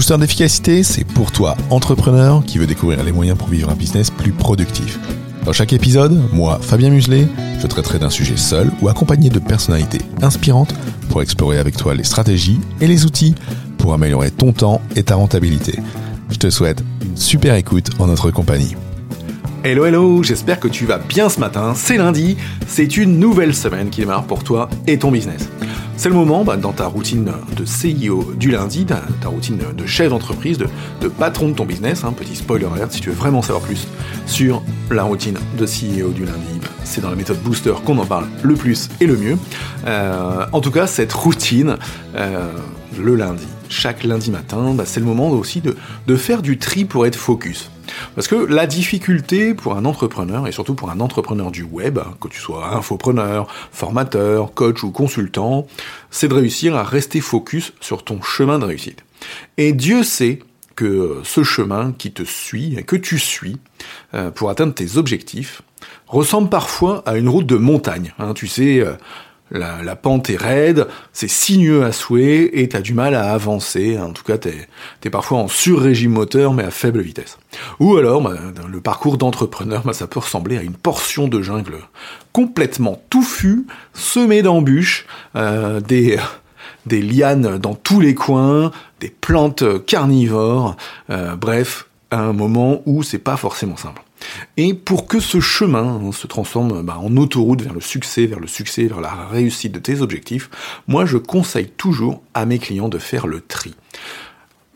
[0.00, 4.08] Booster d'efficacité, c'est pour toi, entrepreneur, qui veut découvrir les moyens pour vivre un business
[4.08, 4.98] plus productif.
[5.44, 7.28] Dans chaque épisode, moi, Fabien Muselet,
[7.60, 10.74] je traiterai d'un sujet seul ou accompagné de personnalités inspirantes
[11.10, 13.34] pour explorer avec toi les stratégies et les outils
[13.76, 15.78] pour améliorer ton temps et ta rentabilité.
[16.30, 18.76] Je te souhaite une super écoute en notre compagnie.
[19.64, 23.90] Hello hello, j'espère que tu vas bien ce matin, c'est lundi, c'est une nouvelle semaine
[23.90, 25.50] qui démarre pour toi et ton business.
[26.00, 30.08] C'est le moment, bah, dans ta routine de CIO du lundi, ta, routine de chef
[30.08, 33.62] d'entreprise, de, patron de ton business, hein, petit spoiler alert, si tu veux vraiment savoir
[33.62, 33.86] plus
[34.24, 38.26] sur la routine de CEO du lundi, c'est dans la méthode Booster qu'on en parle
[38.42, 39.38] le plus et le mieux.
[39.86, 41.76] Euh, en tout cas, cette routine,
[42.14, 42.52] euh,
[42.98, 46.84] le lundi, chaque lundi matin, bah, c'est le moment aussi de, de faire du tri
[46.84, 47.70] pour être focus.
[48.14, 52.28] Parce que la difficulté pour un entrepreneur, et surtout pour un entrepreneur du web, que
[52.28, 55.66] tu sois infopreneur, formateur, coach ou consultant,
[56.10, 59.04] c'est de réussir à rester focus sur ton chemin de réussite.
[59.56, 60.40] Et Dieu sait
[60.76, 63.58] que ce chemin qui te suit, que tu suis,
[64.14, 65.62] euh, pour atteindre tes objectifs,
[66.06, 68.12] ressemble parfois à une route de montagne.
[68.18, 68.92] Hein, tu sais, euh,
[69.50, 73.98] la, pente est raide, c'est sinueux à souhait et t'as du mal à avancer.
[73.98, 74.68] En tout cas, t'es
[75.04, 77.38] es parfois en sur-régime moteur mais à faible vitesse.
[77.80, 78.34] Ou alors, bah,
[78.70, 81.78] le parcours d'entrepreneur, bah, ça peut ressembler à une portion de jungle
[82.32, 85.06] complètement touffue, semée d'embûches,
[85.36, 86.18] euh, des
[86.86, 90.76] des lianes dans tous les coins, des plantes carnivores,
[91.10, 94.02] euh, bref, à un moment où c'est pas forcément simple.
[94.56, 98.40] Et pour que ce chemin hein, se transforme bah, en autoroute vers le succès, vers
[98.40, 100.50] le succès, vers la réussite de tes objectifs,
[100.88, 103.74] moi je conseille toujours à mes clients de faire le tri.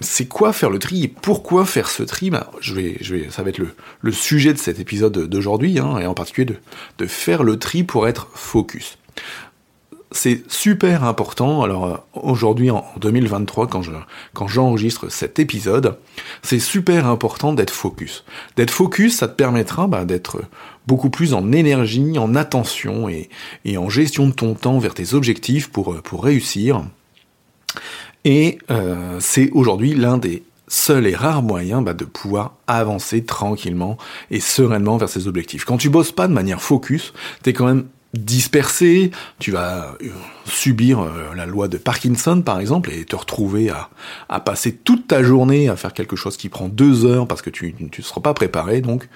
[0.00, 2.30] C'est quoi faire le tri et pourquoi faire ce tri?
[2.30, 3.60] Bah, je vais, je vais, Ça va être
[4.00, 6.56] le, sujet de cet épisode d'aujourd'hui, hein, et en particulier de,
[6.98, 8.98] de faire le tri pour être focus
[10.14, 11.62] c'est super important.
[11.62, 13.90] Alors euh, aujourd'hui en 2023, quand je
[14.32, 15.98] quand j'enregistre cet épisode,
[16.42, 18.24] c'est super important d'être focus.
[18.56, 20.42] D'être focus, ça te permettra bah, d'être
[20.86, 23.28] beaucoup plus en énergie, en attention et,
[23.76, 26.84] en gestion de ton temps vers tes objectifs pour euh, réussir.
[28.24, 33.98] Et euh, c'est aujourd'hui l'un des seuls et rares moyens bah, de pouvoir avancer tranquillement
[34.30, 35.64] et sereinement vers ses objectifs.
[35.64, 37.12] Quand tu bosses pas de manière focus,
[37.42, 37.86] t'es quand même
[38.18, 40.08] dispersé, tu vas euh,
[40.44, 43.90] subir euh, la loi de Parkinson par exemple et te retrouver à,
[44.28, 47.50] à, passer toute ta journée à faire quelque chose qui prend deux heures parce que
[47.50, 48.80] tu ne seras pas préparé.
[48.80, 49.08] Donc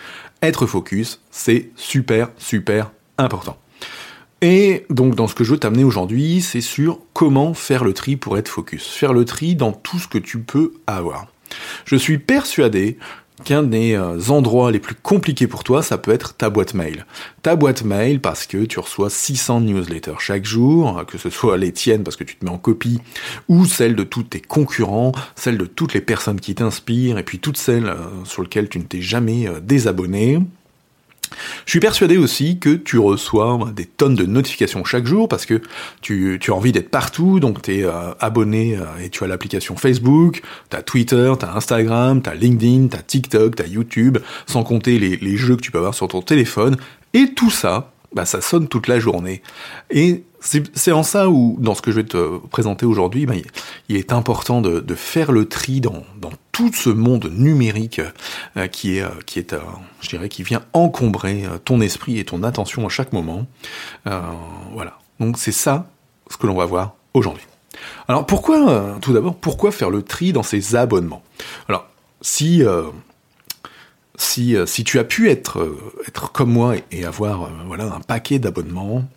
[0.43, 3.57] être focus, c'est super super important.
[4.41, 8.17] Et donc dans ce que je veux t'amener aujourd'hui, c'est sur comment faire le tri
[8.17, 8.87] pour être focus.
[8.87, 11.27] Faire le tri dans tout ce que tu peux avoir.
[11.85, 12.99] Je suis persuadé
[13.45, 17.07] qu'un des euh, endroits les plus compliqués pour toi, ça peut être ta boîte mail.
[17.43, 21.73] Ta boîte mail parce que tu reçois 600 newsletters chaque jour, que ce soit les
[21.73, 23.01] tiennes parce que tu te mets en copie,
[23.49, 27.39] ou celles de tous tes concurrents, celles de toutes les personnes qui t'inspirent, et puis
[27.39, 30.39] toutes celles euh, sur lesquelles tu ne t'es jamais euh, désabonné.
[31.65, 35.61] Je suis persuadé aussi que tu reçois des tonnes de notifications chaque jour parce que
[36.01, 39.77] tu, as envie d'être partout, donc tu es euh, abonné euh, et tu as l'application
[39.77, 45.37] Facebook, tu Twitter, tu Instagram, tu LinkedIn, tu TikTok, tu YouTube, sans compter les, les
[45.37, 46.77] jeux que tu peux avoir sur ton téléphone.
[47.15, 49.43] Et tout ça, bah, ça sonne toute la journée.
[49.91, 53.35] Et c'est en ça où, dans ce que je vais te présenter aujourd'hui, bah,
[53.89, 58.01] il est important de, de, faire le tri dans, dans, tout ce monde numérique
[58.57, 59.61] euh, qui est, euh, qui est, euh,
[60.01, 63.47] je dirais, qui vient encombrer ton esprit et ton attention à chaque moment.
[64.05, 64.99] voilà.
[65.21, 65.89] Donc c'est ça
[66.31, 67.45] ce que l'on va voir aujourd'hui.
[68.09, 71.23] Alors pourquoi, tout d'abord, pourquoi faire le tri dans ces abonnements?
[71.69, 71.87] Alors
[72.21, 72.63] si
[74.19, 77.85] si, euh, si tu as pu être, euh, être comme moi et, avoir euh, voilà
[77.85, 79.09] un paquet d'abonnements,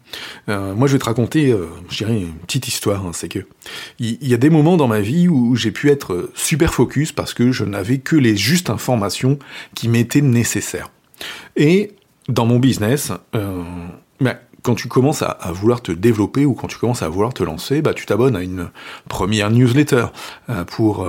[0.47, 1.55] moi je vais te raconter,
[1.89, 3.05] je dirais une petite histoire.
[3.05, 3.39] Hein, c'est que
[3.99, 7.33] il y, a des moments dans ma vie où j'ai pu être super focus parce
[7.33, 9.39] que je n'avais que les justes informations
[9.73, 10.89] qui m'étaient nécessaires.
[11.55, 11.93] Et
[12.27, 13.13] dans mon business,
[14.19, 17.43] bah, quand tu commences à, vouloir te développer ou quand tu commences à vouloir te
[17.43, 18.69] lancer, bah, tu t'abonnes à une
[19.07, 20.07] première newsletter
[20.67, 21.07] pour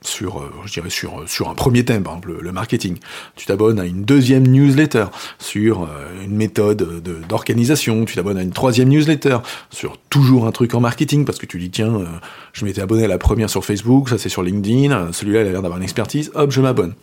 [0.00, 2.98] sur, euh, je dirais sur, sur un premier thème, par exemple le marketing.
[3.36, 5.06] Tu t'abonnes à une deuxième newsletter
[5.38, 8.04] sur euh, une méthode d'organisation.
[8.04, 9.38] Tu t'abonnes à une troisième newsletter
[9.70, 12.06] sur toujours un truc en marketing parce que tu dis tiens, euh,
[12.52, 15.52] je m'étais abonné à la première sur Facebook, ça c'est sur LinkedIn, celui-là il a
[15.52, 16.94] l'air d'avoir une expertise, hop je m'abonne,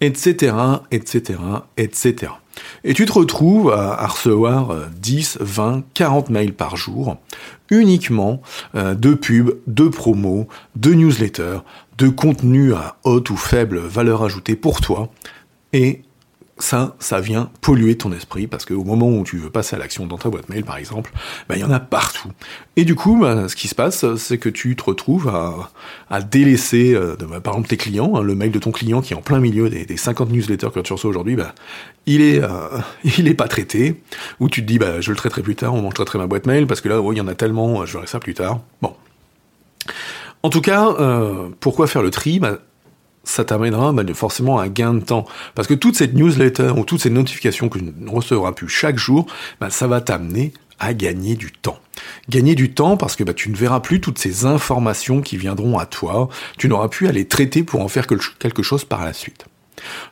[0.00, 0.54] etc.,
[0.90, 1.38] etc.,
[1.76, 2.32] etc.
[2.84, 7.16] Et tu te retrouves à, recevoir 10, 20, 40 mails par jour,
[7.70, 8.42] uniquement
[8.74, 10.46] de pubs, de promos,
[10.76, 11.60] de newsletters,
[11.98, 15.10] de contenu à haute ou faible valeur ajoutée pour toi.
[15.72, 16.02] Et
[16.62, 20.06] ça, ça vient polluer ton esprit parce qu'au moment où tu veux passer à l'action
[20.06, 21.12] dans ta boîte mail, par exemple,
[21.48, 22.30] ben, il y en a partout.
[22.76, 25.28] Et du coup, ben, ce qui se passe, c'est que tu te retrouves
[26.08, 29.12] à, délaisser, euh, de, par exemple, tes clients, hein, le mail de ton client qui
[29.12, 31.36] est en plein milieu des, des 50 newsletters que tu reçois aujourd'hui,
[32.06, 32.68] il est, euh,
[33.18, 34.00] il est pas traité.
[34.38, 36.46] Ou tu te dis, bah, je le traiterai plus tard, on je traiterai ma boîte
[36.46, 38.60] mail parce que là, il y en a tellement, je verrai ça plus tard.
[38.80, 38.94] Bon.
[40.42, 42.40] En tout cas, euh, pourquoi faire le tri?
[42.40, 42.58] Bah,
[43.24, 45.24] ça t'amènera bah, forcément un gain de temps.
[45.54, 48.98] Parce que toute cette newsletter ou toutes ces notifications que tu ne recevras plus chaque
[48.98, 49.26] jour,
[49.60, 51.78] bah, ça va t'amener à gagner du temps.
[52.28, 55.78] Gagner du temps parce que bah, tu ne verras plus toutes ces informations qui viendront
[55.78, 56.28] à toi,
[56.58, 59.46] tu n'auras plus à les traiter pour en faire quelque chose par la suite.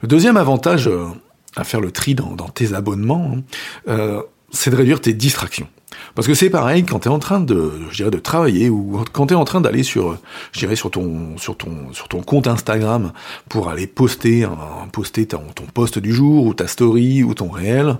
[0.02, 1.06] Le deuxième avantage euh,
[1.56, 3.42] à faire le tri dans, tes abonnements, hein,
[3.88, 5.68] euh, c'est de réduire tes distractions.
[6.14, 9.02] Parce que c'est pareil quand tu es en train de, je dirais, de travailler ou
[9.12, 10.18] quand tu es en train d'aller sur,
[10.52, 13.12] je dirais, sur ton, sur ton, sur ton compte Instagram
[13.48, 14.46] pour aller poster,
[14.92, 17.96] poster ton, ton post du jour ou ta story ou ton réel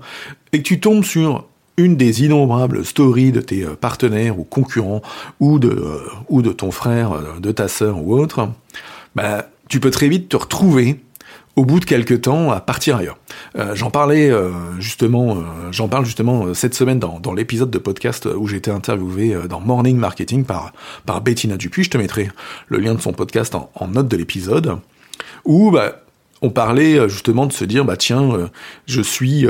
[0.52, 1.44] et que tu tombes sur
[1.76, 5.02] une des innombrables stories de tes euh, partenaires ou concurrents
[5.38, 5.98] ou de, euh,
[6.28, 8.50] ou de ton frère, euh, de ta sœur ou autre,
[9.14, 11.00] bah, tu peux très vite te retrouver
[11.56, 13.18] au bout de quelques temps à partir ailleurs.
[13.56, 15.40] Euh, j'en parlais euh, justement, euh,
[15.72, 19.96] j'en parle justement cette semaine dans, l'épisode de podcast où j'ai été interviewé dans Morning
[19.96, 20.72] Marketing par,
[21.22, 21.84] Bettina Dupuis.
[21.84, 22.30] Je te mettrai
[22.68, 24.78] le lien de son podcast en, en note de l'épisode
[25.44, 26.02] où bah,
[26.42, 28.50] on parlait justement de se dire bah tiens,
[28.86, 29.46] je suis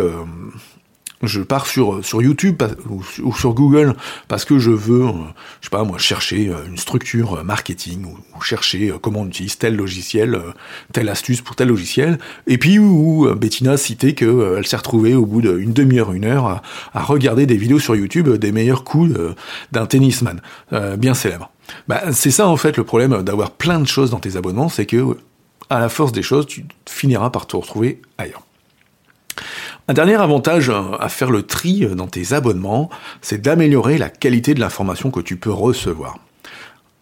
[1.23, 3.95] je pars sur sur YouTube ou, sur Google
[4.29, 5.13] parce que je veux, euh,
[5.61, 9.59] je sais pas moi, chercher euh, une structure euh, marketing ou, chercher comment on utilise
[9.59, 10.41] tel logiciel,
[10.95, 12.19] telle astuce pour tel logiciel.
[12.47, 16.47] Et puis où Bettina citait que elle s'est retrouvée au bout d'une demi-heure, une heure
[16.47, 16.63] à,
[16.95, 19.13] à, regarder des vidéos sur YouTube des meilleurs coups
[19.73, 20.41] d'un tennisman
[20.97, 21.51] bien célèbre.
[21.87, 24.87] Bah, c'est ça en fait le problème d'avoir plein de choses dans tes abonnements, c'est
[24.87, 25.19] que
[25.69, 28.43] à la force des choses, tu finiras par te retrouver ailleurs.
[29.91, 30.71] Un dernier avantage
[31.01, 32.91] à faire le tri dans tes abonnements,
[33.23, 36.21] c'est d'améliorer la qualité de l'information que tu peux recevoir.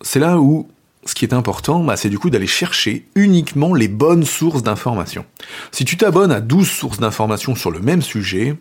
[0.00, 0.66] C'est là où
[1.04, 5.26] ce qui est important, bah, c'est du coup d'aller chercher uniquement les bonnes sources d'informations.
[5.70, 8.56] Si tu t'abonnes à 12 sources d'informations sur le même sujet,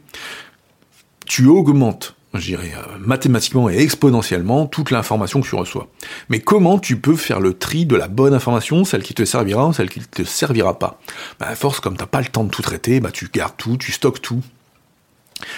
[1.25, 5.88] tu augmentes je dirais, euh, mathématiquement et exponentiellement toute l'information que tu reçois.
[6.30, 9.72] Mais comment tu peux faire le tri de la bonne information, celle qui te servira,
[9.74, 11.00] celle qui ne te servira pas?
[11.39, 13.78] Bah, force, comme tu n'as pas le temps de tout traiter, bah, tu gardes tout,
[13.78, 14.42] tu stockes tout.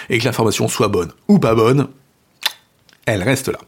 [0.08, 1.88] Et que l'information soit bonne ou pas bonne,
[3.06, 3.58] elle reste là.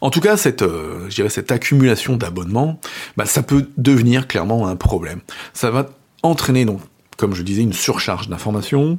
[0.00, 2.80] En tout cas, cette, euh, je dirais, cette accumulation d'abonnements,
[3.16, 5.20] bah, ça peut devenir clairement un problème.
[5.52, 5.90] Ça va
[6.24, 6.80] entraîner donc,
[7.16, 8.98] comme je disais, une surcharge d'informations,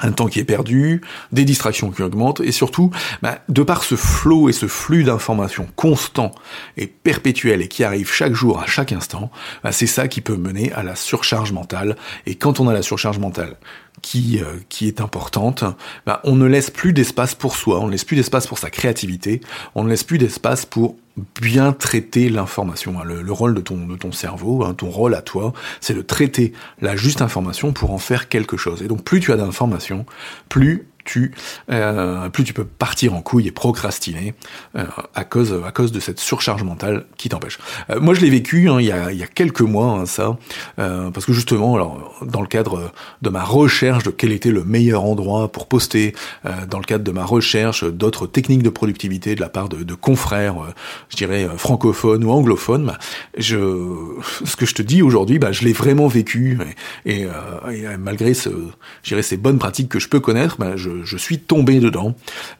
[0.00, 1.02] un temps qui est perdu,
[1.32, 2.90] des distractions qui augmentent, et surtout,
[3.22, 6.32] bah, de par ce flot et ce flux d'informations constant
[6.76, 9.30] et perpétuel et qui arrive chaque jour, à chaque instant,
[9.62, 11.96] bah, c'est ça qui peut mener à la surcharge mentale.
[12.26, 13.56] Et quand on a la surcharge mentale
[14.02, 15.64] qui, euh, qui est importante,
[16.06, 18.70] bah, on ne laisse plus d'espace pour soi, on ne laisse plus d'espace pour sa
[18.70, 19.40] créativité,
[19.74, 20.96] on ne laisse plus d'espace pour
[21.40, 23.00] bien traiter l'information.
[23.00, 23.04] Hein.
[23.04, 26.52] Le, rôle de ton, de ton cerveau, hein, ton rôle à toi, c'est de traiter
[26.80, 28.82] la juste information pour en faire quelque chose.
[28.82, 30.06] Et donc plus tu as d'informations,
[30.48, 31.32] plus tu,
[31.70, 34.34] euh, plus tu peux partir en couille et procrastiner
[34.76, 34.84] euh,
[35.14, 37.58] à cause à cause de cette surcharge mentale qui t'empêche.
[37.90, 40.06] Euh, moi, je l'ai vécu hein, il, y a, il y a quelques mois hein,
[40.06, 40.36] ça,
[40.76, 42.92] parce que justement, alors dans le cadre
[43.22, 46.14] de ma recherche de quel était le meilleur endroit pour poster,
[46.68, 49.94] dans le cadre de ma recherche d'autres techniques de productivité de la part de, de
[49.94, 50.56] confrères,
[51.08, 52.98] je dirais francophones ou anglophones, bah,
[53.36, 53.56] je,
[54.44, 56.58] ce que je te dis aujourd'hui, bah, je l'ai vraiment vécu
[57.04, 57.26] et, et,
[57.70, 58.50] et malgré ce,
[59.02, 62.14] je ces bonnes pratiques que je peux connaître, bah, je je, suis tombé dedans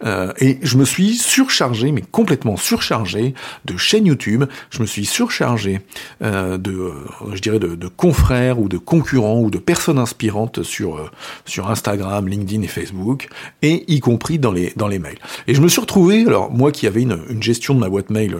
[0.04, 4.44] euh, et je me suis surchargé, mais complètement surchargé de chaînes YouTube.
[4.70, 5.80] Je me suis surchargé
[6.22, 6.92] euh, de, euh,
[7.32, 11.10] je dirais, de, confrères ou de concurrents ou de personnes inspirantes sur
[11.44, 13.28] sur Instagram, LinkedIn et Facebook,
[13.62, 15.18] et y compris dans les dans les mails.
[15.46, 18.10] Et je me suis retrouvé, alors moi qui avais une, une gestion de ma boîte
[18.10, 18.36] mail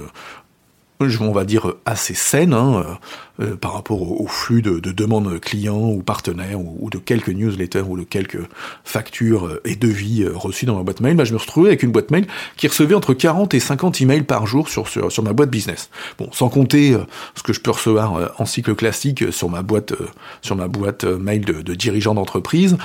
[1.00, 2.98] on va dire assez saine hein,
[3.40, 7.84] euh, euh, par rapport au, flux de, demandes clients ou partenaires ou, de quelques newsletters
[7.86, 8.40] ou de quelques
[8.84, 11.92] factures euh, et devis reçus dans ma boîte mail, bah, je me retrouvais avec une
[11.92, 14.86] boîte mail qui recevait entre 40 et 50 emails par jour sur,
[15.22, 15.90] ma boîte business.
[16.18, 16.96] Bon, sans compter
[17.34, 22.14] ce que je peux recevoir en cycle classique sur ma boîte mail de, de dirigeant
[22.14, 22.76] d'entreprise.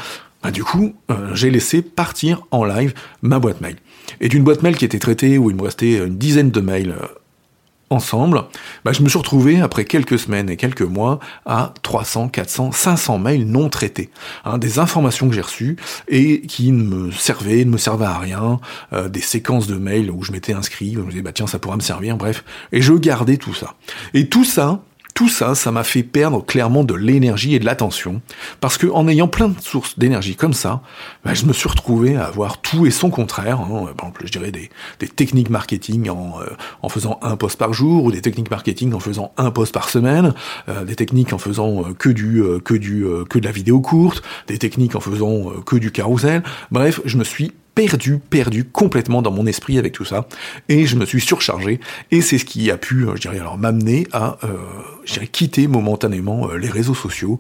[0.42, 0.96] Bah, du coup,
[1.34, 3.76] j'ai laissé partir en live ma boîte mail.
[4.22, 6.96] Et d'une boîte mail qui était traitée où il me restait une dizaine de mails
[7.90, 8.44] ensemble,
[8.86, 13.18] bah, je me suis retrouvé après quelques semaines et quelques mois à 300, 400, 500
[13.20, 14.10] mails non traités,
[14.46, 15.78] hein, des informations que j'ai reçues
[16.08, 18.60] et qui ne me servaient, ne me servaient à rien,
[18.94, 21.48] euh, des séquences de mails où je m'étais inscrit, où je me disais bah tiens
[21.48, 23.76] ça pourra me servir, bref, et je gardais tout ça.
[24.14, 24.82] Et tout ça,
[25.20, 28.22] tout ça, ça m'a fait perdre clairement de l'énergie et de l'attention,
[28.62, 30.82] parce que en ayant plein de sources d'énergie comme ça,
[31.26, 33.60] bah, je me suis retrouvé à avoir tout et son contraire.
[33.60, 33.68] Hein.
[33.98, 34.70] Par exemple, je dirais des,
[35.10, 36.46] techniques marketing en, euh,
[36.82, 39.90] en faisant un post par jour, ou des techniques marketing en faisant un post par
[39.90, 40.34] semaine,
[40.70, 44.24] euh, des techniques en faisant euh, que du que du que de la vidéo courte,
[44.48, 46.44] des techniques en faisant que du carrousel.
[46.72, 50.28] Bref, je me suis perdu, perdu complètement dans mon esprit avec tout ça,
[50.68, 51.80] et je me suis surchargé,
[52.12, 54.58] et c'est ce qui a pu, euh, je dirais alors, m'amener à, euh,
[55.06, 57.40] je quitter momentanément euh, les réseaux sociaux,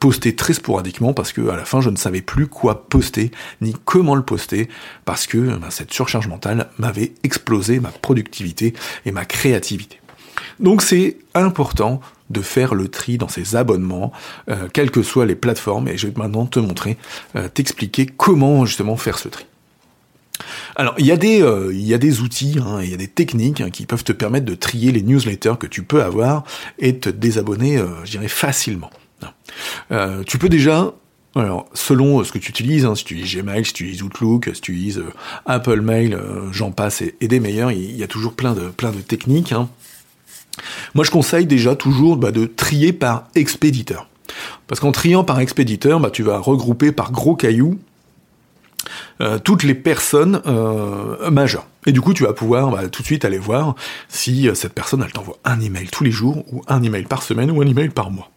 [0.00, 3.74] poster très sporadiquement, parce que à la fin, je ne savais plus quoi poster, ni
[3.84, 4.68] comment le poster,
[5.04, 8.74] parce que ben, cette surcharge mentale m'avait explosé ma productivité
[9.06, 10.00] et ma créativité.
[10.60, 12.00] Donc c'est important
[12.30, 14.12] de faire le tri dans ces abonnements,
[14.72, 16.96] quelles que soient les plateformes, et je vais maintenant te montrer,
[17.54, 19.46] t'expliquer comment justement faire ce tri.
[20.76, 23.86] Alors, il y a des, euh, outils, hein, il y a des techniques hein, qui
[23.86, 26.44] peuvent te permettre de trier les newsletters que tu peux avoir
[26.78, 28.90] et te désabonner, euh, je dirais, facilement.
[29.90, 30.92] Euh, tu peux déjà
[31.72, 34.60] selon ce que tu utilises, hein, si tu utilises Gmail, si tu utilises Outlook, si
[34.60, 35.02] tu utilises
[35.46, 36.18] Apple Mail,
[36.50, 39.54] j'en passe et, des meilleurs, il y a toujours plein de, plein de techniques.
[40.94, 44.08] Moi, je conseille déjà toujours bah, de trier par expéditeur.
[44.66, 47.78] Parce qu'en triant par expéditeur, bah, tu vas regrouper par gros cailloux
[49.20, 51.66] euh, toutes les personnes euh, majeures.
[51.86, 53.74] Et du coup, tu vas pouvoir bah, tout de suite aller voir
[54.08, 57.22] si euh, cette personne, elle t'envoie un email tous les jours, ou un email par
[57.22, 58.30] semaine, ou un email par mois.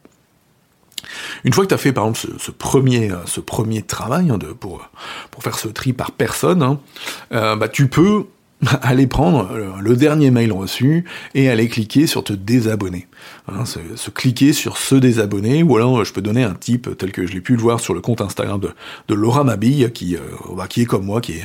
[1.43, 4.89] Une fois que tu as fait par exemple ce, premier, travail hein, de, pour,
[5.31, 6.79] pour faire ce tri par personne, hein,
[7.31, 8.25] bah, tu peux
[8.81, 13.07] aller prendre le dernier mail reçu et aller cliquer sur te désabonner.
[13.47, 17.27] Hein, se, cliquer sur se désabonner, ou alors je peux donner un type tel que
[17.27, 20.19] je l'ai pu le voir sur le compte Instagram de, Laura Mabille, qui, euh,
[20.55, 21.35] bah, qui est comme moi, qui,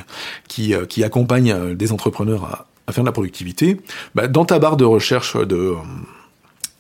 [0.49, 3.77] qui, euh, accompagne euh, des entrepreneurs à, à, faire de la productivité.
[4.15, 5.75] Bah, dans ta barre de recherche de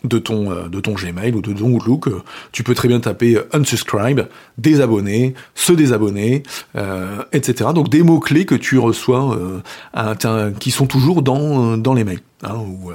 [0.05, 3.01] de ton, euh, de ton Gmail ou de ton Outlook, euh, tu peux très bien
[3.01, 4.23] taper euh, unsubscribe,
[4.59, 6.43] désabonner, se désabonner,
[7.33, 7.71] etc.
[7.75, 9.39] Donc des mots-clés que tu reçois,
[10.59, 12.21] qui sont toujours dans, dans les mails.
[12.43, 12.93] Hein, ou,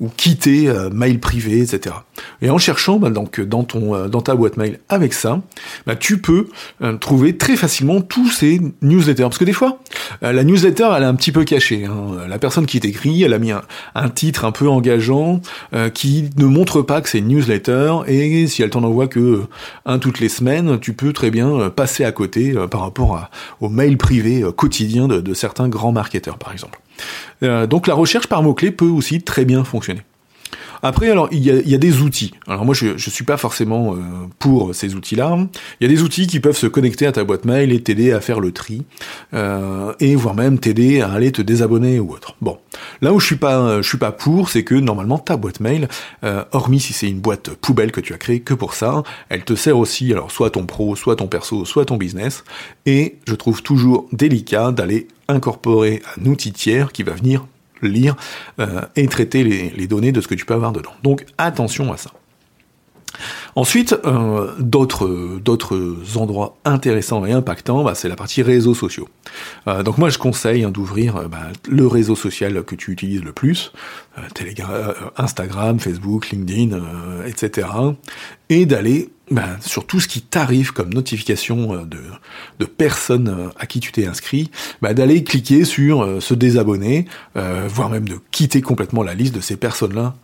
[0.00, 1.94] ou, quitter mail privé, etc.
[2.42, 5.40] Et en cherchant bah, donc dans ton dans ta boîte mail avec ça,
[5.86, 6.48] bah, tu peux
[7.00, 9.22] trouver très facilement tous ces newsletters.
[9.22, 9.78] Parce que des fois,
[10.20, 11.86] la newsletter elle est un petit peu cachée.
[11.86, 12.26] Hein.
[12.28, 15.40] La personne qui t'écrit, elle a mis un, titre un peu engageant
[15.94, 19.48] qui ne montre pas que c'est une newsletter et si elle t'en envoie que euh,
[19.86, 23.16] un toutes les semaines, tu peux très bien euh, passer à côté euh, par rapport
[23.16, 26.80] à, au mail privé quotidien de, de, certains grands marketeurs par exemple.
[27.42, 30.02] Donc la recherche par mots-clés peut aussi très bien fonctionner.
[30.84, 32.32] Après, alors, il y a, des outils.
[32.46, 33.96] Alors moi, je ne suis pas forcément euh,
[34.38, 35.38] pour ces outils-là.
[35.80, 38.12] Il y a des outils qui peuvent se connecter à ta boîte mail et t'aider
[38.12, 38.82] à faire le tri,
[39.32, 42.36] euh, et voire même t'aider à aller te désabonner ou autre.
[42.42, 42.58] Bon,
[43.00, 43.38] là où je suis
[43.82, 45.88] suis pas pour, c'est que normalement ta boîte mail,
[46.22, 49.44] euh, hormis si c'est une boîte poubelle que tu as créée que pour ça, elle
[49.44, 52.44] te sert aussi, alors soit ton pro, soit ton perso, soit ton business.
[52.84, 57.46] Et je trouve toujours délicat d'aller incorporer un outil tiers qui va venir
[57.88, 58.16] lire
[58.60, 60.92] euh, et traiter les, données de ce que tu peux avoir dedans.
[61.02, 62.10] Donc attention à ça.
[63.54, 69.08] Ensuite, euh, d'autres endroits intéressants et impactants, bah, c'est la partie réseaux sociaux.
[69.68, 73.32] Euh, donc moi, je conseille hein, d'ouvrir bah, le réseau social que tu utilises le
[73.32, 73.72] plus,
[75.16, 76.80] Instagram, Facebook, LinkedIn,
[77.26, 77.68] etc.,
[78.48, 82.00] et d'aller ben, sur tout ce qui t'arrive comme notification euh, de,
[82.58, 84.50] de personnes euh, à qui tu t'es inscrit,
[84.82, 89.40] ben, d'aller cliquer sur euh, se désabonner, voire même de quitter complètement la liste de
[89.40, 90.14] ces personnes-là,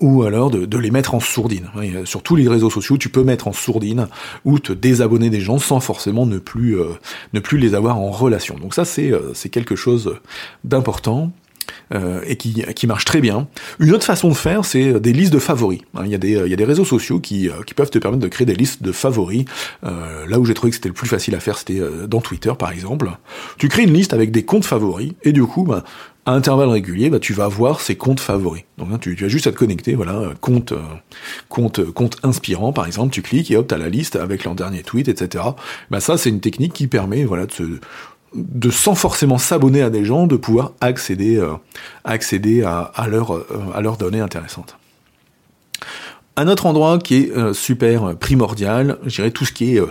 [0.00, 1.68] ou alors de, de, les mettre en sourdine.
[2.04, 4.08] Sur tous les réseaux sociaux, tu peux mettre en sourdine
[4.44, 6.76] ou te désabonner des gens sans forcément ne plus,
[7.32, 8.56] ne plus les avoir en relation.
[8.58, 10.16] Donc ça, c'est quelque chose
[10.64, 11.32] d'important.
[11.94, 13.46] Euh, et qui, qui marche très bien.
[13.78, 15.82] Une autre façon de faire, c'est des listes de favoris.
[15.94, 17.90] Hein, il, y a des, il y a des réseaux sociaux qui, euh, qui peuvent
[17.90, 19.44] te permettre de créer des listes de favoris.
[19.84, 22.52] Euh, là où j'ai trouvé que c'était le plus facile à faire, c'était dans Twitter
[22.58, 23.10] par exemple.
[23.58, 25.84] Tu crées une liste avec des comptes favoris, et du coup, bah,
[26.24, 28.64] à intervalles réguliers, bah, tu vas voir ces comptes favoris.
[28.78, 30.74] Donc hein, tu, tu, as juste à te connecter, voilà, compte,
[31.48, 34.82] compte, compte inspirant par exemple, tu cliques et hop, t'as la liste avec leur dernier
[34.82, 35.44] tweet, etc.
[35.90, 37.62] Bah ça, c'est une technique qui permet, voilà, de se
[38.36, 41.54] de sans forcément s'abonner à des gens, de pouvoir accéder, euh,
[42.04, 44.76] accéder euh, à leurs données intéressantes.
[46.36, 49.82] Un autre endroit qui est euh, super primordial, je dirais tout ce qui est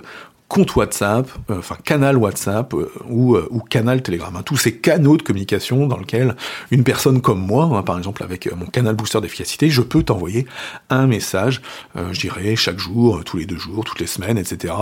[0.48, 4.36] compte WhatsApp, euh, enfin canal WhatsApp euh, ou, ou, canal Telegram.
[4.36, 4.44] Hein.
[4.44, 6.36] tous ces canaux de communication dans lesquels
[6.72, 10.46] une personne comme moi, hein, par exemple avec mon canal booster d'efficacité, je peux t'envoyer
[10.90, 11.62] un message,
[11.96, 14.74] je dirais chaque jour, tous les deux jours, toutes les semaines, etc.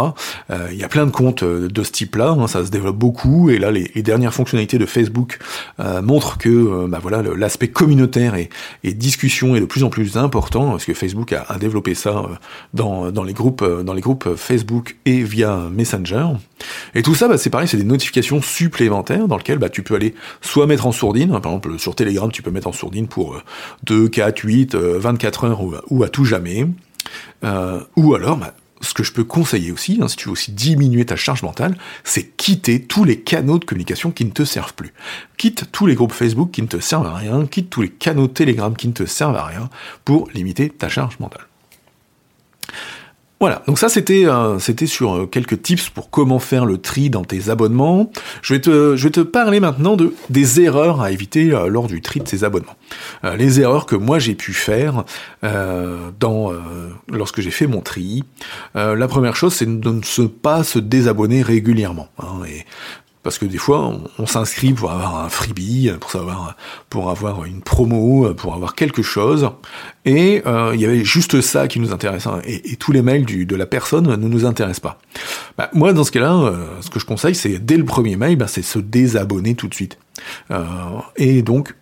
[0.50, 3.58] Il y a plein de comptes de ce type-là, hein, ça se développe beaucoup, et
[3.58, 5.40] là les, dernières fonctionnalités de Facebook
[5.80, 8.50] montrent que bah voilà l'aspect communautaire et,
[8.84, 12.24] et, discussion est de plus en plus important, parce que Facebook a, a développé ça
[12.74, 16.28] dans, dans les groupes dans les groupes Facebook et via Messenger.
[16.96, 19.96] Et tout ça, bah, c'est pareil, c'est des notifications supplémentaires dans lesquelles bah, tu peux
[19.96, 23.42] aller soit mettre en sourdine, par exemple sur Telegram, tu peux mettre en sourdine pour
[23.84, 26.68] 2, 4, 8, 24 heures ou, à tout jamais.
[27.44, 28.54] Euh, ou alors, bah,
[28.84, 31.78] ce que je peux conseiller aussi, hein, si tu veux aussi diminuer ta charge mentale,
[32.04, 34.94] c'est quitter tous les canaux de communication qui ne te servent plus.
[35.38, 38.28] Quitte tous les groupes Facebook qui ne te servent à rien, quitte tous les canaux
[38.28, 39.70] Telegram qui ne te servent à rien
[40.06, 41.48] pour limiter ta charge mentale.
[43.44, 47.26] Voilà, donc ça c'était euh, sur euh, quelques tips pour comment faire le tri dans
[47.26, 48.10] tes abonnements.
[48.42, 51.88] Je vais te je vais te parler maintenant de des erreurs à éviter euh, lors
[51.88, 52.78] du tri de tes abonnements.
[53.38, 55.04] les erreurs que moi j'ai pu faire
[55.42, 56.54] dans
[57.10, 58.24] lorsque j'ai fait mon tri.
[58.76, 62.08] la première chose c'est de ne pas se désabonner régulièrement.
[62.20, 62.44] Hein,
[63.24, 66.56] parce que des fois on, s'inscrit pour avoir un freebie, pour savoir,
[66.90, 69.50] pour avoir une promo, pour avoir quelque chose,
[70.06, 72.42] et euh, il y avait juste ça qui nous intéresse, hein.
[72.46, 75.00] et, tous les mails de la personne ne nous intéressent pas.
[75.58, 78.36] Bah, moi dans ce cas-là, euh, ce que je conseille, c'est dès le premier mail,
[78.36, 79.98] bah, c'est se désabonner tout de suite.
[80.52, 80.64] Euh,
[81.16, 81.76] et donc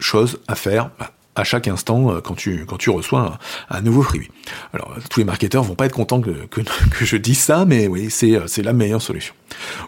[0.00, 3.38] chose à faire, bah, à chaque instant euh, quand tu, quand tu reçois
[3.70, 4.28] un, nouveau freebie.
[4.72, 6.60] Alors, tous les marketeurs vont pas être contents que, que,
[7.04, 9.34] je dise ça, mais oui, c'est, c'est la meilleure solution.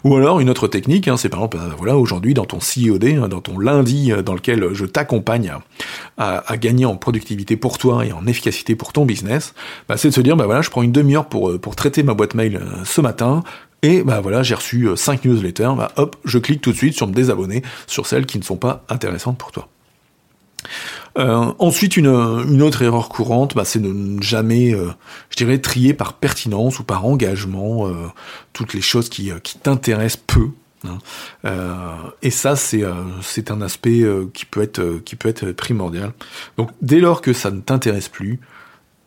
[0.04, 3.04] Ou alors, une autre technique, hein, c'est par exemple, euh, voilà, aujourd'hui, dans ton COD,
[3.04, 5.52] hein, dans ton lundi euh, dans lequel je t'accompagne
[6.18, 9.54] à, gagner en productivité pour toi et en efficacité pour ton business,
[9.88, 12.14] bah, c'est de se dire, bah voilà, je prends une demi-heure pour, pour traiter ma
[12.14, 13.42] boîte mail ce matin,
[13.82, 17.12] et bah voilà, j'ai reçu 5 newsletters, hop, je clique tout de suite sur me
[17.12, 19.68] désabonner sur celles qui ne sont pas intéressantes pour toi.
[21.18, 24.90] Euh, ensuite, une, une, autre erreur courante, bah, c'est de ne jamais, euh,
[25.30, 27.94] je dirais, trier par pertinence ou par engagement euh,
[28.52, 30.48] toutes les choses qui, qui t'intéressent peu.
[30.84, 30.98] Hein.
[32.22, 32.84] et ça, c'est
[33.22, 34.04] c'est un aspect
[34.34, 36.12] qui peut être qui peut être primordial.
[36.58, 38.38] Donc, dès lors que ça ne t'intéresse plus,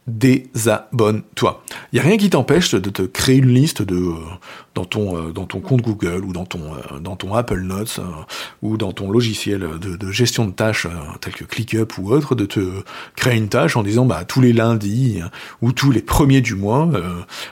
[0.10, 1.64] désabonne-toi.
[1.92, 4.16] Il n'y a rien qui t'empêche de te créer une liste de euh,
[4.76, 8.00] dans ton euh, dans ton compte Google ou dans ton euh, Apple Notes
[8.62, 10.88] ou dans ton logiciel de, gestion de tâches
[11.22, 12.60] tel que ClickUp ou autre de te
[13.16, 15.22] créer une tâche en disant bah tous les lundis
[15.62, 16.90] ou tous les premiers du mois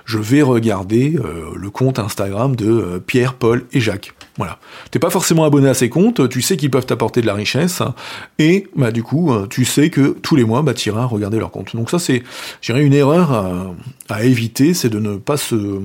[0.06, 1.17] je vais regarder
[1.56, 4.16] le compte Instagram de Pierre, Paul et Jacques.
[4.38, 4.60] Voilà.
[4.91, 7.82] T'es pas forcément abonné à ces comptes, tu sais qu'ils peuvent t'apporter de la richesse,
[8.39, 11.76] et bah du coup, tu sais que tous les mois, bah iras regarder leur compte.
[11.76, 12.23] Donc ça, c'est,
[12.62, 13.32] j'irais une erreur
[14.10, 15.80] à, éviter, c'est de ne pas se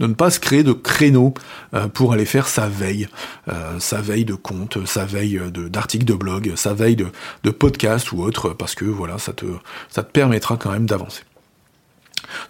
[0.00, 1.34] ne pas se créer de créneaux
[1.74, 3.08] euh, pour aller faire sa veille,
[3.48, 7.08] euh, sa veille de compte, sa veille d'articles de, blog, sa veille de,
[7.42, 9.46] de podcast ou autre, parce que voilà, ça te,
[9.88, 11.22] ça te permettra quand même d'avancer.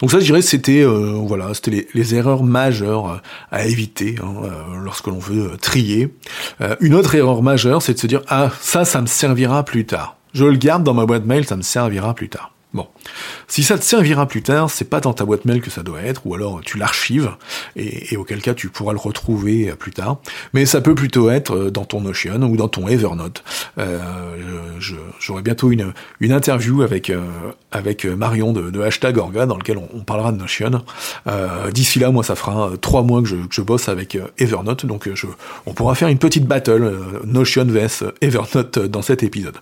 [0.01, 3.17] Donc ça, je dirais, c'était euh, voilà, c'était les, erreurs majeures euh,
[3.51, 4.51] à éviter hein, euh,
[4.83, 6.14] lorsque l'on veut trier.
[6.81, 10.17] une autre erreur majeure, c'est de se dire ah ça, ça me servira plus tard.
[10.33, 12.53] Je le garde dans ma boîte mail, ça me servira plus tard.
[12.79, 12.87] Bon,
[13.49, 16.01] si ça te servira plus tard, c'est pas dans ta boîte mail que ça doit
[16.01, 17.33] être, ou alors tu l'archives,
[17.75, 20.19] et, auquel cas tu pourras le retrouver euh, plus tard.
[20.55, 23.43] Mais ça peut plutôt être euh, dans ton Notion ou dans ton Evernote.
[23.79, 24.37] Euh,
[25.19, 27.11] J'aurai bientôt une, interview avec
[28.05, 30.85] Marion de, Hashtag Orga, dans lequel on, parlera de Notion.
[31.73, 35.11] D'ici là, moi, ça fera trois mois que je, bosse avec Evernote, donc
[35.67, 39.57] on pourra faire une petite battle Notion vs Evernote dans cet épisode.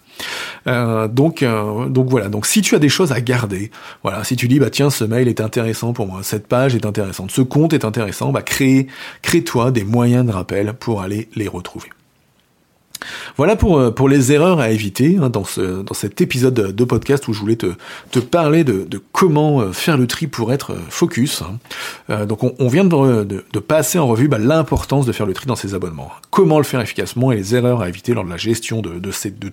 [0.67, 1.43] donc
[1.89, 2.29] donc voilà.
[2.29, 3.71] Donc si tu as des choses à garder.
[4.03, 6.87] Voilà, si tu dis bah tiens ce mail est intéressant pour moi, cette page est
[6.87, 8.87] intéressante, ce compte est intéressant, bah crée
[9.23, 11.89] crée-toi des moyens de rappel pour aller les retrouver.
[13.37, 17.29] Voilà pour, euh, pour les erreurs à éviter hein, dans, ce, cet épisode de podcast
[17.29, 21.43] où je voulais te, parler de, comment euh, faire le tri pour être euh, focus.
[21.43, 22.27] Hein.
[22.27, 25.75] donc on, vient de, passer en revue bah, l'importance de faire le tri dans ses
[25.75, 26.11] abonnements.
[26.31, 29.01] Comment le faire efficacement et les erreurs à éviter lors de la gestion de,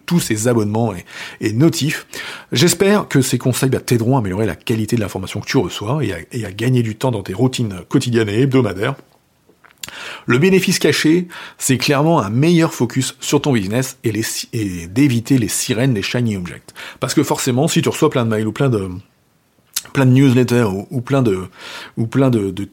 [0.05, 0.93] tous ces abonnements
[1.41, 2.07] et, notifs.
[2.51, 5.99] J'espère que ces conseils bah, t'aideront à améliorer la qualité de l'information que tu reçois
[6.03, 8.95] et à gagner du temps dans tes routines quotidiennes et hebdomadaires.
[10.25, 15.93] Le bénéfice caché, c'est clairement un meilleur focus sur ton business et, d'éviter les sirènes
[15.93, 16.73] des shiny objects.
[16.99, 18.89] Parce que forcément, si tu reçois plein de mails ou plein de
[20.05, 21.47] newsletters ou, plein de
[21.97, 22.07] ou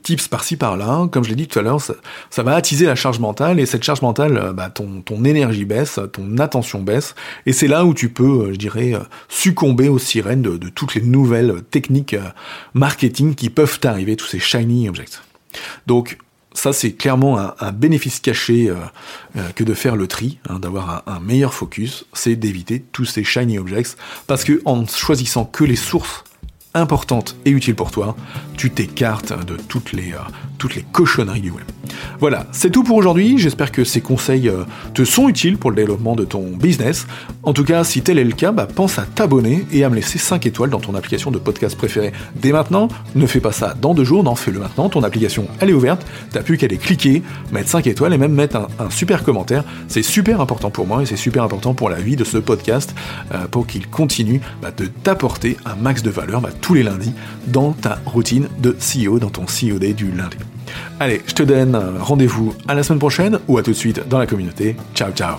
[0.03, 3.19] tips par-ci par-là, comme je l'ai dit tout à l'heure, ça, va attiser la charge
[3.19, 7.15] mentale et cette charge mentale, euh, bah, ton, ton énergie baisse, ton attention baisse
[7.47, 10.69] et c'est là où tu peux, euh, je dirais, euh, succomber aux sirènes de, de
[10.69, 12.17] toutes les nouvelles techniques
[12.75, 15.21] marketing qui peuvent t'arriver, tous ces shiny objects.
[15.87, 16.19] Donc
[16.53, 18.73] ça, c'est clairement un, bénéfice caché
[19.55, 23.59] que de faire le tri, hein, d'avoir un, meilleur focus, c'est d'éviter tous ces shiny
[23.59, 26.25] objects, parce que en choisissant que les sources
[26.75, 28.17] importante et utile pour toi,
[28.57, 30.19] tu t'écartes de toutes les, euh,
[30.59, 31.65] toutes les cochonneries du web.
[32.21, 33.39] Voilà, c'est tout pour aujourd'hui.
[33.39, 37.07] J'espère que ces conseils euh, te sont utiles pour le développement de ton business.
[37.43, 39.95] En tout cas, si tel est le cas, bah, pense à t'abonner et à me
[39.95, 42.89] laisser 5 étoiles dans ton application de podcast préférée dès maintenant.
[43.15, 44.89] Ne fais pas ça dans deux jours, non, fais-le maintenant.
[44.89, 46.07] Ton application, elle est ouverte.
[46.31, 49.65] T'as plus qu'à aller cliquer, mettre 5 étoiles et même mettre un, super commentaire.
[49.89, 52.95] C'est super important pour moi et c'est super important pour la vie de ce podcast
[53.33, 57.13] euh, pour qu'il continue bah, de t'apporter un max de valeur bah, tous les lundis
[57.47, 60.37] dans ta routine de CEO, dans ton CEO Day du lundi.
[60.99, 64.19] Allez, je te donne rendez-vous à la semaine prochaine ou à tout de suite dans
[64.19, 64.77] la communauté.
[64.95, 65.39] Ciao, ciao